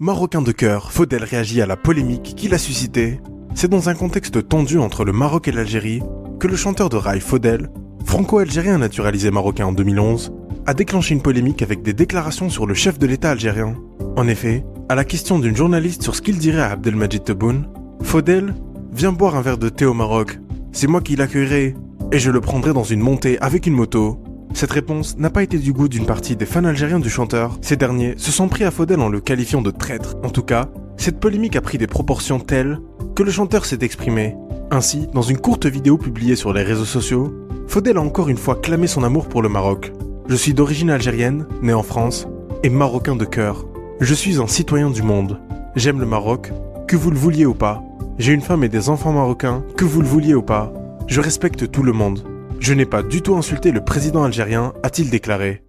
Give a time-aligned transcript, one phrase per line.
[0.00, 3.20] Marocain de cœur, Faudel réagit à la polémique qu'il a suscitée.
[3.56, 6.04] C'est dans un contexte tendu entre le Maroc et l'Algérie
[6.38, 7.68] que le chanteur de rail Faudel,
[8.04, 10.32] franco-algérien naturalisé marocain en 2011,
[10.66, 13.74] a déclenché une polémique avec des déclarations sur le chef de l'État algérien.
[14.16, 17.68] En effet, à la question d'une journaliste sur ce qu'il dirait à Abdelmajid Tebboune,
[18.04, 18.54] Faudel
[18.92, 20.38] Viens boire un verre de thé au Maroc.
[20.70, 21.74] C'est moi qui l'accueillerai.
[22.12, 24.22] Et je le prendrai dans une montée avec une moto.
[24.58, 27.56] Cette réponse n'a pas été du goût d'une partie des fans algériens du chanteur.
[27.60, 30.16] Ces derniers se sont pris à Faudel en le qualifiant de traître.
[30.24, 32.80] En tout cas, cette polémique a pris des proportions telles
[33.14, 34.34] que le chanteur s'est exprimé.
[34.72, 37.32] Ainsi, dans une courte vidéo publiée sur les réseaux sociaux,
[37.68, 39.92] Faudel a encore une fois clamé son amour pour le Maroc.
[40.28, 42.26] Je suis d'origine algérienne, né en France,
[42.64, 43.64] et marocain de cœur.
[44.00, 45.38] Je suis un citoyen du monde.
[45.76, 46.50] J'aime le Maroc,
[46.88, 47.80] que vous le vouliez ou pas.
[48.18, 50.72] J'ai une femme et des enfants marocains, que vous le vouliez ou pas.
[51.06, 52.24] Je respecte tout le monde.
[52.60, 55.62] Je n'ai pas du tout insulté le président algérien, a-t-il déclaré.